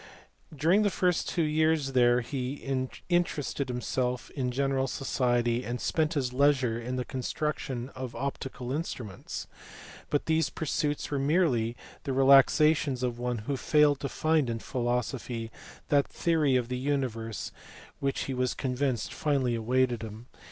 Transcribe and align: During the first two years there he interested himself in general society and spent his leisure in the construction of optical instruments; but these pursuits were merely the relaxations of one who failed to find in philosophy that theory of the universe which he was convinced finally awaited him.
During 0.51 0.81
the 0.81 0.89
first 0.89 1.29
two 1.29 1.43
years 1.43 1.91
there 1.91 2.21
he 2.21 2.89
interested 3.07 3.69
himself 3.69 4.31
in 4.31 4.49
general 4.49 4.87
society 4.87 5.63
and 5.63 5.79
spent 5.79 6.15
his 6.15 6.33
leisure 6.33 6.81
in 6.81 6.95
the 6.95 7.05
construction 7.05 7.89
of 7.89 8.15
optical 8.15 8.71
instruments; 8.71 9.45
but 10.09 10.25
these 10.25 10.49
pursuits 10.49 11.11
were 11.11 11.19
merely 11.19 11.77
the 12.01 12.13
relaxations 12.13 13.03
of 13.03 13.19
one 13.19 13.37
who 13.45 13.55
failed 13.55 13.99
to 13.99 14.09
find 14.09 14.49
in 14.49 14.57
philosophy 14.57 15.51
that 15.89 16.07
theory 16.07 16.55
of 16.55 16.67
the 16.67 16.79
universe 16.79 17.51
which 17.99 18.21
he 18.21 18.33
was 18.33 18.55
convinced 18.55 19.13
finally 19.13 19.53
awaited 19.53 20.01
him. 20.01 20.25